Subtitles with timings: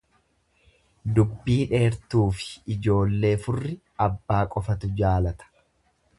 [1.19, 3.77] Dubbii dheertuufi ijoollee furri,
[4.09, 5.53] abbaa qofatu jaalata.